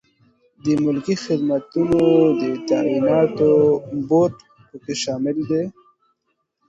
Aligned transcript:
د 0.63 0.65
ملکي 0.83 1.15
خدمتونو 1.25 2.01
د 2.41 2.43
تعیناتو 2.69 3.51
بورد 4.09 4.35
پکې 4.69 4.93
شامل 5.03 5.37
دی. 5.49 5.63